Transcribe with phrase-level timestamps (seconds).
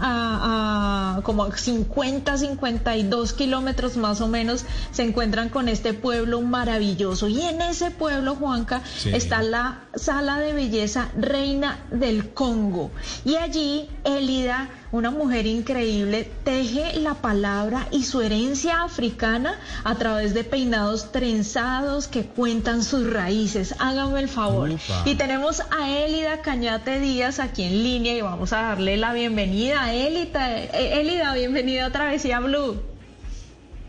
[0.00, 7.28] a, a como 50, 52 kilómetros más o menos, se encuentran con este pueblo maravilloso.
[7.28, 9.10] Y en ese pueblo, Juanca, Sí.
[9.14, 12.90] está la sala de belleza Reina del Congo.
[13.24, 20.34] Y allí, Elida, una mujer increíble, teje la palabra y su herencia africana a través
[20.34, 23.74] de peinados trenzados que cuentan sus raíces.
[23.78, 24.70] Hágame el favor.
[25.06, 29.92] Y tenemos a Elida Cañate Díaz aquí en línea y vamos a darle la bienvenida.
[29.92, 32.82] Elita, eh, Elida, bienvenida a Travesía Blue.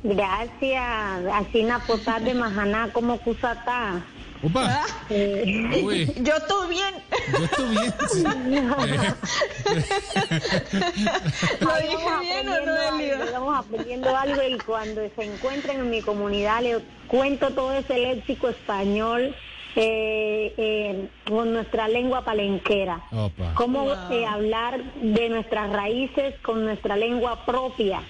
[0.03, 1.25] Gracias.
[1.33, 1.81] Así na
[2.19, 4.03] de majaná como cusatá.
[4.43, 4.85] Opa.
[5.09, 6.93] Eh, Uy, Yo estoy bien.
[7.37, 7.93] yo estoy bien.
[8.11, 8.23] Sí.
[11.61, 14.09] ¿Lo ahí dije vamos bien o aprendiendo no, algo, aprendiendo
[14.49, 19.35] y cuando se encuentren en mi comunidad les cuento todo ese léxico español
[19.75, 23.01] eh, eh, con nuestra lengua palenquera.
[23.11, 23.53] Opa.
[23.55, 24.11] Cómo Wow.
[24.11, 28.01] eh, hablar de nuestras raíces con nuestra lengua propia.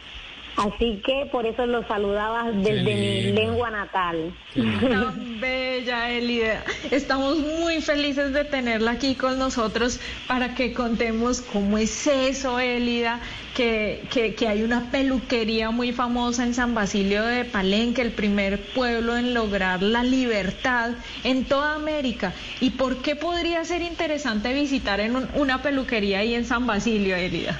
[0.56, 4.32] Así que por eso los saludaba desde mi lengua natal.
[4.54, 6.64] Tan bella, Elida.
[6.92, 13.20] Estamos muy felices de tenerla aquí con nosotros para que contemos cómo es eso, Elida,
[13.56, 18.60] que, que, que hay una peluquería muy famosa en San Basilio de Palenque, el primer
[18.73, 20.92] pueblo en lograr la libertad
[21.23, 22.32] en toda América.
[22.62, 27.16] ¿Y por qué podría ser interesante visitar en un- una peluquería ahí en San Basilio,
[27.16, 27.60] Elida?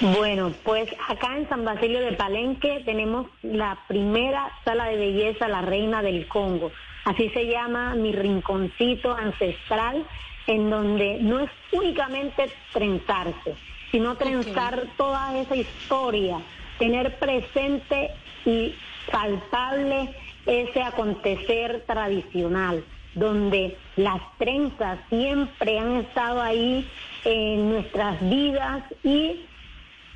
[0.00, 5.60] Bueno, pues acá en San Basilio de Palenque tenemos la primera sala de belleza, la
[5.60, 6.72] Reina del Congo.
[7.04, 10.06] Así se llama mi rinconcito ancestral,
[10.46, 13.56] en donde no es únicamente trenzarse,
[13.90, 16.38] sino trenzar toda esa historia,
[16.78, 18.12] tener presente
[18.46, 18.74] y
[19.12, 20.14] palpable
[20.46, 22.82] ese acontecer tradicional,
[23.14, 26.88] donde las trenzas siempre han estado ahí
[27.24, 29.44] en nuestras vidas y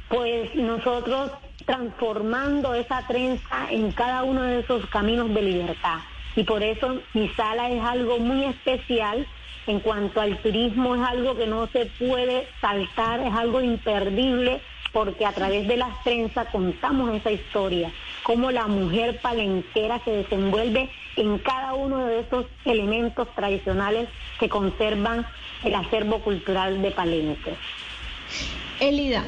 [0.08, 1.30] pues nosotros
[1.64, 5.98] transformando esa trenza en cada uno de esos caminos de libertad.
[6.36, 9.26] Y por eso mi sala es algo muy especial.
[9.66, 14.60] En cuanto al turismo es algo que no se puede saltar, es algo imperdible
[14.92, 17.90] porque a través de las trenzas contamos esa historia,
[18.22, 25.26] cómo la mujer palenquera se desenvuelve en cada uno de esos elementos tradicionales que conservan
[25.64, 27.54] el acervo cultural de Palenque.
[28.78, 29.24] Elida,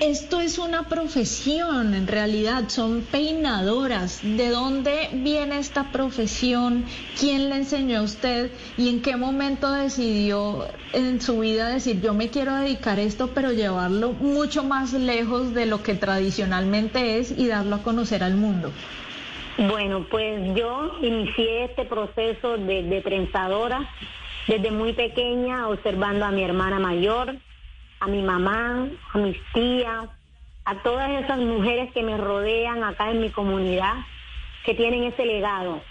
[0.00, 4.20] esto es una profesión, en realidad son peinadoras.
[4.22, 6.86] ¿De dónde viene esta profesión?
[7.18, 8.50] ¿Quién le enseñó a usted?
[8.78, 13.30] ¿Y en qué momento decidió en su vida decir yo me quiero dedicar a esto,
[13.34, 18.36] pero llevarlo mucho más lejos de lo que tradicionalmente es y darlo a conocer al
[18.36, 18.72] mundo?
[19.58, 23.90] Bueno, pues yo inicié este proceso de, de trenzadora
[24.48, 27.36] desde muy pequeña, observando a mi hermana mayor,
[28.00, 30.08] a mi mamá, a mis tías,
[30.64, 33.94] a todas esas mujeres que me rodean acá en mi comunidad,
[34.64, 35.82] que tienen ese legado.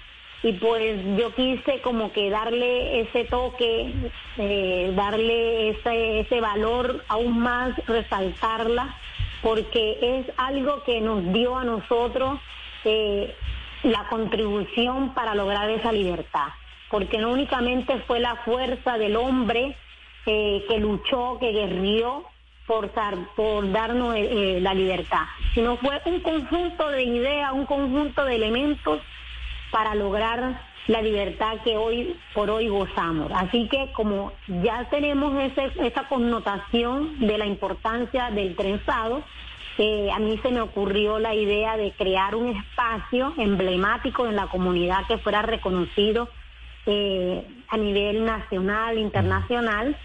[0.42, 3.94] Y pues yo quise como que darle ese toque,
[4.38, 8.96] eh, darle ese, ese valor aún más, resaltarla,
[9.42, 12.40] porque es algo que nos dio a nosotros
[12.86, 13.36] eh,
[13.84, 16.48] la contribución para lograr esa libertad,
[16.90, 19.76] porque no únicamente fue la fuerza del hombre
[20.68, 22.26] que luchó, que guerrió
[22.70, 22.92] por,
[23.36, 25.24] por darnos eh, eh, la libertad,
[25.56, 29.02] sino fue un conjunto de ideas, un conjunto de elementos
[29.72, 33.32] para lograr la libertad que hoy por hoy gozamos.
[33.34, 35.34] Así que como ya tenemos
[35.80, 39.24] esa connotación de la importancia del trenzado,
[39.80, 44.46] eh, a mí se me ocurrió la idea de crear un espacio emblemático en la
[44.46, 46.30] comunidad que fuera reconocido
[47.68, 49.96] a nivel nacional, internacional,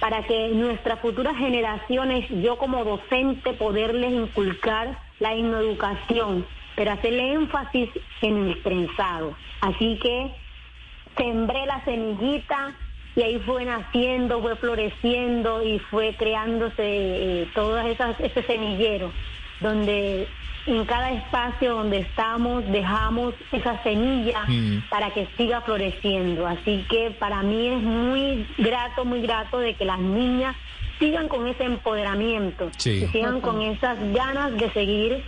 [0.00, 7.90] para que nuestras futuras generaciones, yo como docente, poderles inculcar la educación, pero hacerle énfasis
[8.22, 9.36] en el trenzado.
[9.60, 10.32] Así que
[11.16, 12.74] sembré la semillita
[13.14, 17.48] y ahí fue naciendo, fue floreciendo y fue creándose eh,
[17.86, 19.12] esas ese semillero
[19.60, 20.26] donde
[20.66, 24.88] en cada espacio donde estamos dejamos esa semilla Mm.
[24.90, 26.46] para que siga floreciendo.
[26.46, 30.54] Así que para mí es muy grato, muy grato de que las niñas
[30.98, 33.04] sigan con ese empoderamiento, Sí.
[33.04, 35.24] y sigan con esas ganas de seguir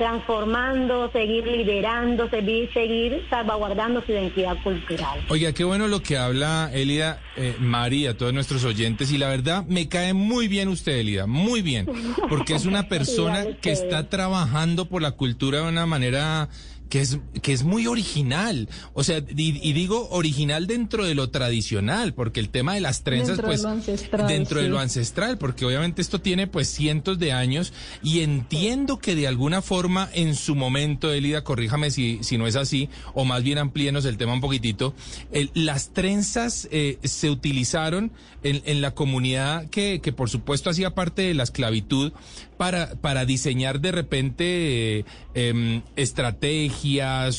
[0.00, 5.22] transformando, seguir liderando, seguir, seguir salvaguardando su identidad cultural.
[5.28, 9.66] Oiga, qué bueno lo que habla Elida, eh, María, todos nuestros oyentes, y la verdad
[9.66, 11.86] me cae muy bien usted, Elida, muy bien,
[12.30, 16.48] porque es una persona que está trabajando por la cultura de una manera
[16.90, 18.68] que es, que es muy original.
[18.92, 23.02] O sea, y, y digo original dentro de lo tradicional, porque el tema de las
[23.04, 24.70] trenzas, Dentro de pues, lo ancestral, dentro de sí.
[24.70, 27.72] lo ancestral, porque obviamente esto tiene pues cientos de años
[28.02, 32.56] y entiendo que de alguna forma en su momento, Elida, corríjame si, si no es
[32.56, 34.94] así, o más bien amplíenos el tema un poquitito,
[35.32, 38.10] el- las trenzas eh, se utilizaron
[38.42, 42.12] en, en la comunidad que, que por supuesto hacía parte de la esclavitud
[42.56, 45.04] para, para diseñar de repente eh,
[45.34, 46.79] em, estrategias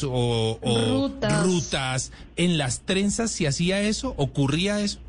[0.03, 1.43] o, o Rutas.
[1.43, 2.11] rutas.
[2.35, 4.13] ¿En las trenzas se hacía eso?
[4.17, 4.99] ¿Ocurría eso?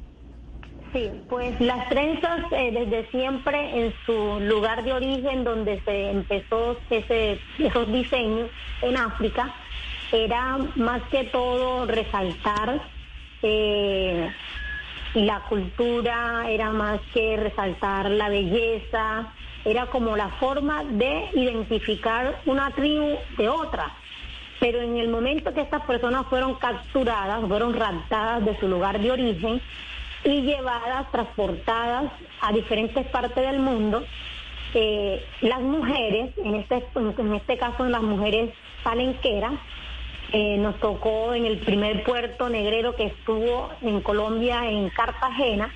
[0.93, 6.79] Sí, pues las trenzas eh, desde siempre en su lugar de origen donde se empezó
[6.91, 8.51] ese, esos diseños
[8.83, 9.55] en África
[10.13, 12.83] era más que todo resaltar
[13.43, 14.31] eh,
[15.15, 19.33] la cultura, era más que resaltar la belleza,
[19.65, 23.93] era como la forma de identificar una tribu de otra.
[24.63, 29.11] Pero en el momento que estas personas fueron capturadas, fueron raptadas de su lugar de
[29.11, 29.61] origen
[30.23, 34.05] y llevadas, transportadas a diferentes partes del mundo,
[34.75, 38.55] eh, las mujeres, en este, en este caso las mujeres
[38.85, 39.55] palenqueras,
[40.33, 45.75] eh, nos tocó en el primer puerto negrero que estuvo en Colombia, en Cartagena,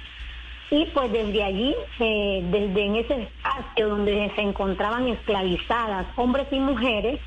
[0.71, 6.61] y pues desde allí, eh, desde en ese espacio donde se encontraban esclavizadas hombres y
[6.61, 7.19] mujeres,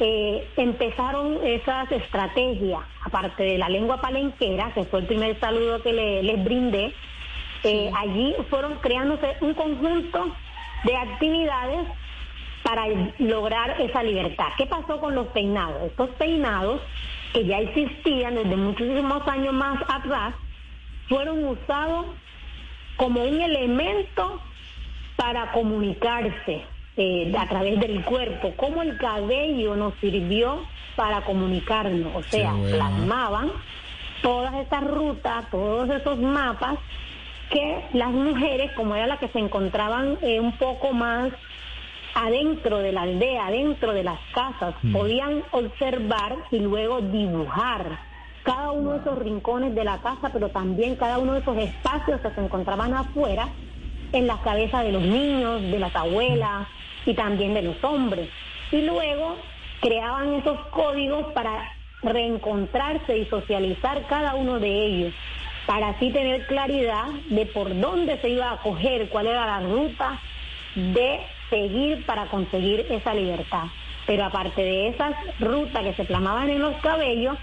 [0.00, 5.92] eh, empezaron esas estrategias, aparte de la lengua palenquera, que fue el primer saludo que
[5.92, 6.92] le- les brindé,
[7.62, 10.34] eh, allí fueron creándose un conjunto
[10.84, 11.86] de actividades
[12.62, 12.86] para
[13.18, 14.48] lograr esa libertad.
[14.56, 15.82] ¿Qué pasó con los peinados?
[15.84, 16.80] Estos peinados,
[17.32, 20.34] que ya existían desde muchísimos años más atrás,
[21.08, 22.06] fueron usados
[22.96, 24.40] como un elemento
[25.16, 26.64] para comunicarse
[26.96, 30.62] eh, a través del cuerpo, como el cabello nos sirvió
[30.94, 32.76] para comunicarnos, o sea, bueno.
[32.76, 33.52] plasmaban
[34.22, 36.78] todas esas rutas, todos esos mapas
[37.50, 41.32] que las mujeres, como era la que se encontraban eh, un poco más
[42.14, 47.98] adentro de la aldea, adentro de las casas, podían observar y luego dibujar
[48.44, 52.20] cada uno de esos rincones de la casa, pero también cada uno de esos espacios
[52.20, 53.48] que se encontraban afuera
[54.12, 56.68] en las cabezas de los niños, de las abuelas
[57.06, 58.28] y también de los hombres.
[58.70, 59.36] Y luego
[59.80, 61.70] creaban esos códigos para
[62.02, 65.14] reencontrarse y socializar cada uno de ellos,
[65.66, 70.20] para así tener claridad de por dónde se iba a coger, cuál era la ruta
[70.74, 71.20] de
[71.50, 73.64] seguir para conseguir esa libertad.
[74.06, 77.36] Pero aparte de esas rutas que se plamaban en los cabellos,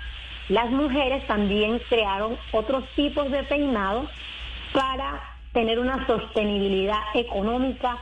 [0.50, 4.10] las mujeres también crearon otros tipos de peinados
[4.74, 5.22] para
[5.54, 7.98] tener una sostenibilidad económica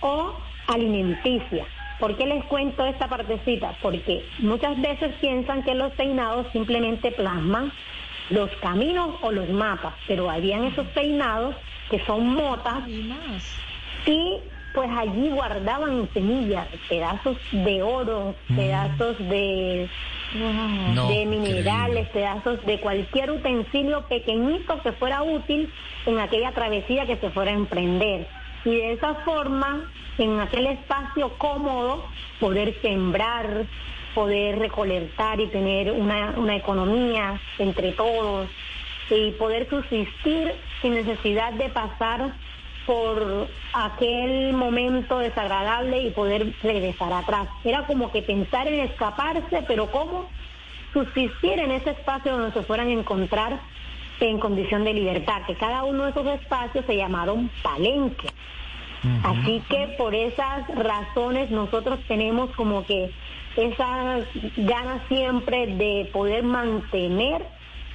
[0.00, 0.34] o
[0.72, 1.66] alimenticia.
[1.98, 3.76] ¿Por qué les cuento esta partecita?
[3.82, 7.72] Porque muchas veces piensan que los peinados simplemente plasman
[8.30, 11.54] los caminos o los mapas, pero habían esos peinados
[11.90, 12.84] que son motas
[14.06, 14.38] Y
[14.72, 19.88] pues allí guardaban semillas, pedazos de oro, pedazos de.
[20.94, 25.68] No, de minerales, pedazos de cualquier utensilio pequeñito que fuera útil
[26.06, 28.28] en aquella travesía que se fuera a emprender.
[28.64, 32.04] Y de esa forma, en aquel espacio cómodo,
[32.38, 33.66] poder sembrar,
[34.14, 38.48] poder recolectar y tener una, una economía entre todos
[39.08, 40.52] y poder subsistir
[40.82, 42.32] sin necesidad de pasar
[42.86, 47.48] por aquel momento desagradable y poder regresar atrás.
[47.64, 50.28] Era como que pensar en escaparse, pero cómo
[50.92, 53.60] subsistir en ese espacio donde se fueran a encontrar
[54.28, 58.32] en condición de libertad, que cada uno de esos espacios se llamaron palenques.
[59.22, 63.10] Así que por esas razones nosotros tenemos como que
[63.56, 64.26] esas
[64.58, 67.42] ganas siempre de poder mantener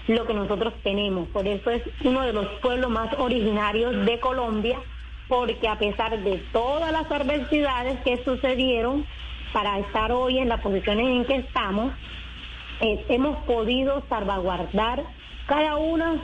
[0.07, 1.27] lo que nosotros tenemos.
[1.29, 4.79] Por eso es uno de los pueblos más originarios de Colombia,
[5.27, 9.05] porque a pesar de todas las adversidades que sucedieron
[9.53, 11.93] para estar hoy en las posiciones en que estamos,
[12.81, 15.03] eh, hemos podido salvaguardar
[15.45, 16.21] cada uno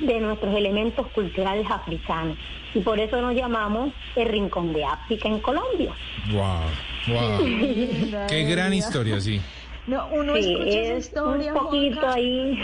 [0.00, 2.36] de nuestros elementos culturales africanos.
[2.74, 5.92] Y por eso nos llamamos el Rincón de África en Colombia.
[6.32, 8.26] Wow, wow.
[8.28, 9.40] Qué gran historia, sí.
[9.86, 12.58] No, uno Sí, escucha esa es historia, un poquito Juanca, ahí.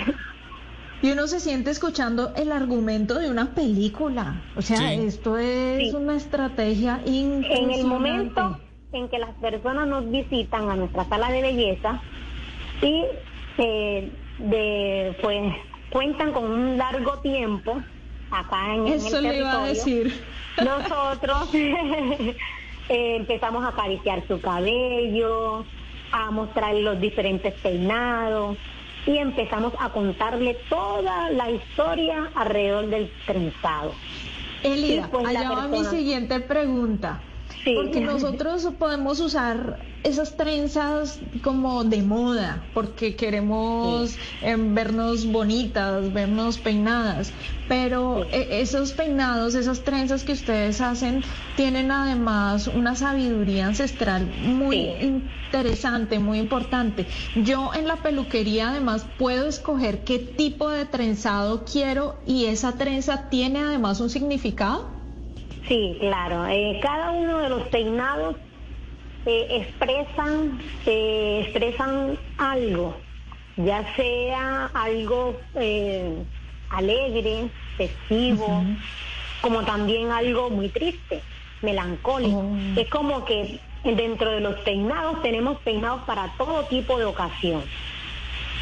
[1.03, 4.43] Y uno se siente escuchando el argumento de una película.
[4.57, 7.63] O sea, esto es una estrategia impresionante.
[7.63, 8.59] En el momento
[8.93, 12.03] en que las personas nos visitan a nuestra sala de belleza
[12.83, 13.05] y
[13.59, 15.55] eh, de, pues
[15.91, 17.81] cuentan con un largo tiempo
[18.31, 20.25] acá en, Eso el le iba a decir.
[20.65, 22.37] Nosotros eh,
[22.89, 25.65] empezamos a acariciar su cabello,
[26.13, 28.57] a mostrarle los diferentes peinados
[29.07, 33.93] y empezamos a contarle toda la historia alrededor del trenzado.
[34.63, 37.21] Elida, pues allá va mi siguiente pregunta.
[37.65, 46.59] Porque nosotros podemos usar esas trenzas como de moda, porque queremos em, vernos bonitas, vernos
[46.59, 47.33] peinadas,
[47.69, 51.23] pero e, esos peinados, esas trenzas que ustedes hacen,
[51.57, 54.77] tienen además una sabiduría ancestral muy
[55.53, 57.07] interesante, muy importante.
[57.37, 63.29] Yo en la peluquería además puedo escoger qué tipo de trenzado quiero y esa trenza
[63.29, 65.00] tiene además un significado.
[65.67, 66.47] Sí, claro.
[66.47, 68.37] Eh, cada uno de los peinados
[69.27, 72.97] eh, expresan, eh, expresan algo,
[73.57, 75.37] ya sea algo
[76.71, 78.65] alegre, festivo,
[79.43, 81.23] como también algo muy triste,
[81.63, 82.39] melancólico.
[82.39, 82.81] Oh.
[82.81, 87.63] Es como que dentro de los peinados tenemos peinados para todo tipo de ocasión.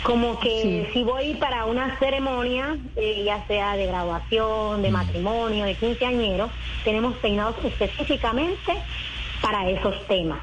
[0.03, 4.93] Como que si voy para una ceremonia, eh, ya sea de graduación, de mm.
[4.93, 6.51] matrimonio, de quinceañero,
[6.85, 8.75] tenemos peinados específicamente
[9.41, 10.41] para esos temas.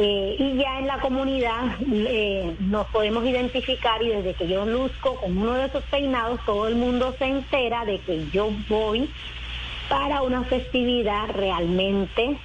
[0.00, 5.16] Eh, y ya en la comunidad eh, nos podemos identificar y desde que yo luzco
[5.16, 9.10] con uno de esos peinados, todo el mundo se entera de que yo voy
[9.88, 12.38] para una festividad realmente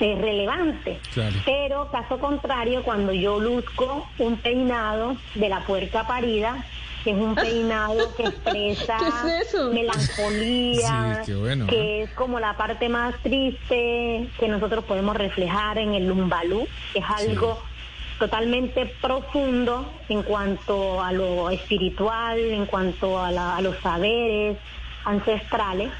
[0.00, 1.00] es relevante.
[1.44, 6.64] Pero caso contrario, cuando yo luzco un peinado de la puerca parida,
[7.04, 8.98] que es un peinado que expresa
[9.72, 11.22] melancolía,
[11.68, 16.98] que es como la parte más triste que nosotros podemos reflejar en el lumbalú, que
[16.98, 17.58] es algo
[18.18, 24.58] totalmente profundo en cuanto a lo espiritual, en cuanto a, a los saberes
[25.04, 25.90] ancestrales.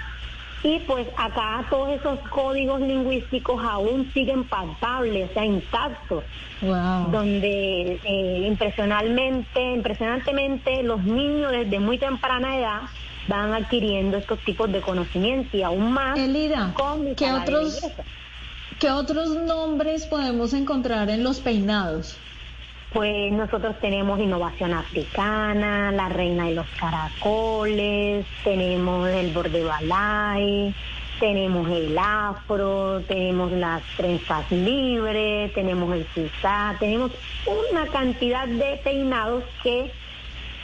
[0.62, 6.24] Y pues acá todos esos códigos lingüísticos aún siguen palpables, o sea, intactos.
[6.60, 12.80] Donde eh, impresionalmente, impresionantemente los niños desde muy temprana edad
[13.28, 16.74] van adquiriendo estos tipos de conocimientos y aún más Elida,
[17.16, 17.80] ¿qué otros,
[18.78, 22.18] ¿qué otros nombres podemos encontrar en los peinados?
[22.92, 30.74] Pues nosotros tenemos innovación africana, la reina de los caracoles, tenemos el borde balay,
[31.20, 37.12] tenemos el afro, tenemos las trenzas libres, tenemos el susá, tenemos
[37.46, 39.92] una cantidad de peinados que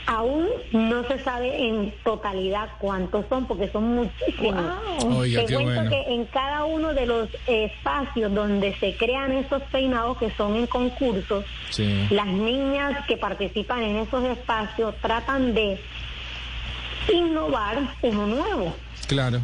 [0.09, 4.63] Aún no se sabe en totalidad cuántos son, porque son muchísimos.
[4.99, 10.31] Te cuento que en cada uno de los espacios donde se crean esos peinados que
[10.31, 11.43] son en concursos,
[12.09, 15.77] las niñas que participan en esos espacios tratan de
[17.13, 18.73] innovar uno nuevo.
[19.07, 19.41] Claro.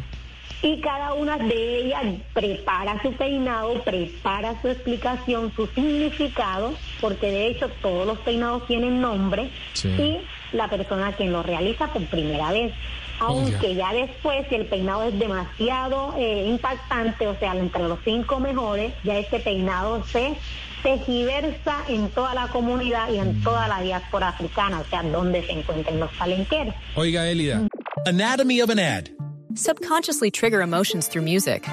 [0.62, 2.02] Y cada una de ellas
[2.32, 9.02] prepara su peinado, prepara su explicación, su significado, porque de hecho todos los peinados tienen
[9.02, 9.50] nombre.
[9.84, 10.20] Y
[10.54, 12.72] la persona quien lo realiza por primera vez.
[13.20, 18.40] Aunque ya después, si el peinado es demasiado eh, impactante, o sea, entre los cinco
[18.40, 20.34] mejores, ya este peinado se
[20.82, 23.42] tejiversa en toda la comunidad y en mm.
[23.42, 26.74] toda la diáspora africana, o sea, donde se encuentren los palenqueros.
[26.96, 27.66] Oiga, Elida.
[28.06, 29.10] Anatomy of an ad.
[29.54, 31.66] Subconsciously trigger emotions through music.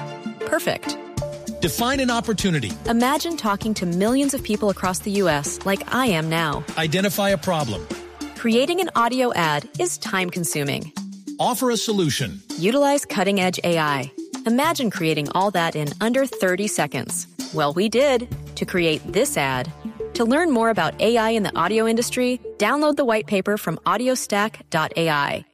[0.46, 0.96] Perfect.
[1.60, 2.72] Define an opportunity.
[2.88, 5.58] Imagine talking to millions of people across the U.S.
[5.64, 6.64] like I am now.
[6.78, 7.86] Identify a problem.
[8.42, 10.92] Creating an audio ad is time consuming.
[11.38, 12.42] Offer a solution.
[12.58, 14.10] Utilize cutting edge AI.
[14.46, 17.28] Imagine creating all that in under 30 seconds.
[17.54, 19.70] Well, we did to create this ad.
[20.14, 25.44] To learn more about AI in the audio industry, download the white paper from audiostack.ai.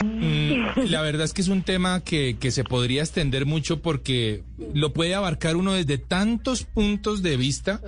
[0.00, 4.44] Mm, la verdad es que es un tema que, que, se podría extender mucho porque
[4.74, 7.80] lo puede abarcar uno desde tantos puntos de vista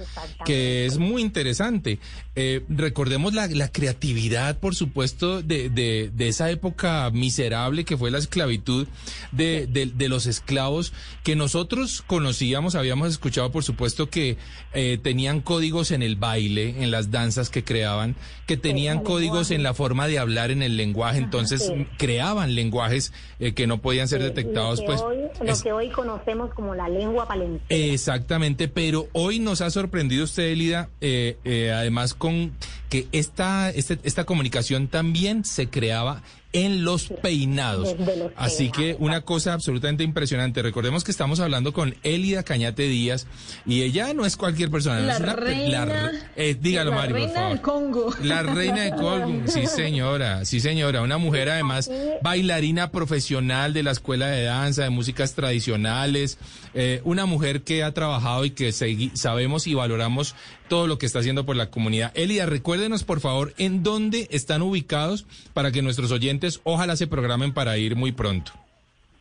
[0.45, 1.99] que es muy interesante.
[2.37, 8.11] Eh, recordemos la, la, creatividad, por supuesto, de, de, de, esa época miserable que fue
[8.11, 8.87] la esclavitud
[9.33, 10.93] de, de, los esclavos
[11.25, 14.39] que nosotros conocíamos, habíamos escuchado, por supuesto, que
[14.73, 18.15] eh, tenían códigos en el baile, en las danzas que creaban,
[18.47, 23.55] que tenían códigos en la forma de hablar, en el lenguaje, entonces creaban lenguajes eh,
[23.55, 24.81] que no podían ser detectados.
[24.83, 25.03] pues
[25.41, 27.65] Lo que hoy conocemos como la lengua valenciana.
[27.71, 32.53] Exactamente, pero hoy nos ha sorprendido usted, Elida, además con
[32.91, 37.95] que esta, este, esta comunicación también se creaba en los peinados.
[38.37, 40.63] Así que una cosa absolutamente impresionante.
[40.63, 43.27] Recordemos que estamos hablando con Elida Cañate Díaz
[43.67, 44.99] y ella no es cualquier persona.
[45.01, 47.51] La es una, reina- la- eh, dígalo, la Mari, por reina favor.
[47.53, 48.15] del Congo.
[48.25, 51.91] La reina de Congo, sí señora, sí señora, una mujer además
[52.23, 56.39] bailarina profesional de la escuela de danza, de músicas tradicionales,
[56.75, 58.73] eh, una mujer que ha trabajado y que
[59.15, 60.35] sabemos y valoramos
[60.69, 62.13] todo lo que está haciendo por la comunidad.
[62.15, 67.53] Elida, recuérdenos por favor en dónde están ubicados para que nuestros oyentes ojalá se programen
[67.53, 68.53] para ir muy pronto.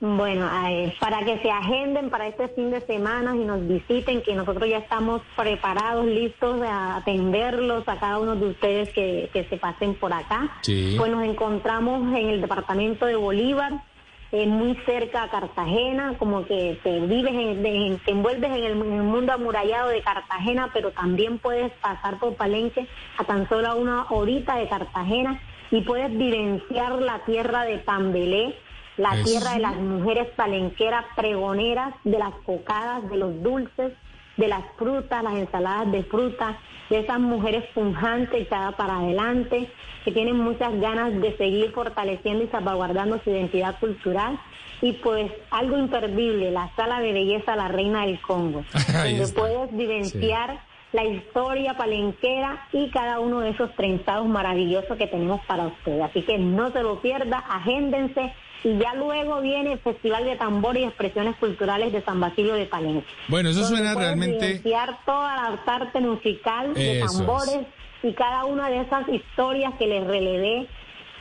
[0.01, 4.33] Bueno, eh, para que se agenden para este fin de semana y nos visiten, que
[4.33, 9.57] nosotros ya estamos preparados, listos a atenderlos a cada uno de ustedes que, que se
[9.57, 10.57] pasen por acá.
[10.61, 10.95] Sí.
[10.97, 13.83] Pues nos encontramos en el departamento de Bolívar,
[14.31, 18.71] eh, muy cerca a Cartagena, como que te vives, en, de- te envuelves en el,
[18.73, 23.75] en el mundo amurallado de Cartagena, pero también puedes pasar por Palenque a tan solo
[23.77, 25.39] una horita de Cartagena
[25.71, 28.55] y puedes vivenciar la tierra de Tambelé,
[28.97, 33.93] la tierra de las mujeres palenqueras pregoneras, de las cocadas, de los dulces,
[34.39, 36.57] de las frutas, las ensaladas de fruta,
[36.89, 39.69] de esas mujeres punjantes echadas para adelante,
[40.05, 44.39] que tienen muchas ganas de seguir fortaleciendo y salvaguardando su identidad cultural.
[44.81, 48.63] Y pues algo imperdible, la sala de belleza La Reina del Congo,
[48.95, 49.41] Ahí donde está.
[49.41, 55.67] puedes vivenciar la historia palenquera y cada uno de esos trenzados maravillosos que tenemos para
[55.67, 56.01] ustedes.
[56.01, 60.77] Así que no se lo pierda, agéndense y ya luego viene el Festival de Tambor
[60.77, 63.07] y Expresiones Culturales de San Basilio de Palenque.
[63.27, 64.61] Bueno, eso suena realmente...
[65.05, 67.55] toda la parte musical de Eso tambores
[68.03, 68.09] es.
[68.09, 70.67] y cada una de esas historias que les relevé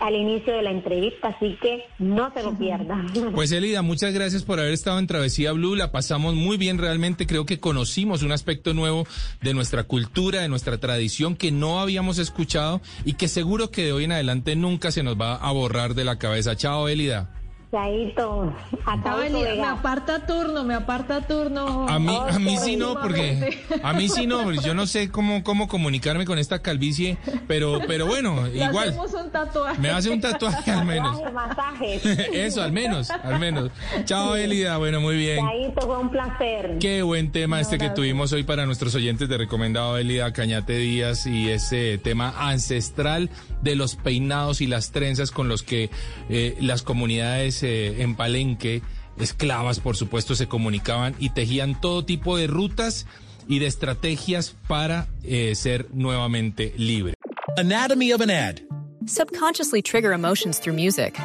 [0.00, 3.08] al inicio de la entrevista, así que no se lo pierdan.
[3.34, 5.74] Pues Elida, muchas gracias por haber estado en Travesía Blue.
[5.74, 7.26] La pasamos muy bien realmente.
[7.26, 9.06] Creo que conocimos un aspecto nuevo
[9.42, 13.92] de nuestra cultura, de nuestra tradición que no habíamos escuchado y que seguro que de
[13.92, 16.56] hoy en adelante nunca se nos va a borrar de la cabeza.
[16.56, 17.30] Chao, Elida.
[17.70, 18.50] Chaito,
[18.86, 21.86] acabo Ay, me aparta turno, me aparta turno.
[21.86, 25.10] A mí, a mí sí no, porque a mí sí no, porque yo no sé
[25.10, 28.88] cómo, cómo comunicarme con esta calvicie, pero, pero bueno, Le igual.
[28.88, 29.80] hacemos un tatuaje.
[29.82, 31.20] Me hace un tatuaje al menos.
[31.30, 32.06] Masajes.
[32.32, 33.70] Eso, al menos, al menos.
[34.04, 34.78] Chao, Elida.
[34.78, 35.44] Bueno, muy bien.
[35.46, 36.78] Chaito, fue un placer.
[36.80, 41.26] Qué buen tema este que tuvimos hoy para nuestros oyentes de recomendado Elida Cañate Díaz
[41.26, 43.28] y ese tema ancestral
[43.60, 45.90] de los peinados y las trenzas con los que
[46.30, 48.82] eh, las comunidades eh, en Palenque,
[49.18, 53.06] esclavas por supuesto, se comunicaban y tejían todo tipo de rutas
[53.48, 57.14] y de estrategias para eh, ser nuevamente libres.
[57.56, 58.60] Anatomy of an ad.
[59.06, 61.18] Subconsciously trigger emotions through music.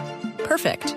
[0.46, 0.96] Perfect.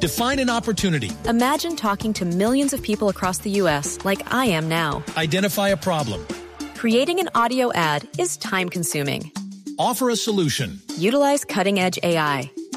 [0.00, 1.10] Define an opportunity.
[1.28, 3.98] Imagine talking to millions of people across the U.S.
[4.04, 5.02] like I am now.
[5.16, 6.26] Identify a problem.
[6.74, 9.30] Creating an audio ad is time consuming.
[9.78, 10.80] Offer a solution.
[10.96, 12.50] Utilize cutting edge AI.